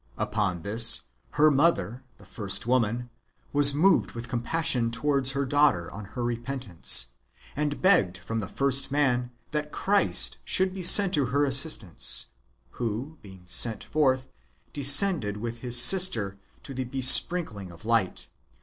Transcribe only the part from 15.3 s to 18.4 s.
to his sister, and to the besprinkling of light.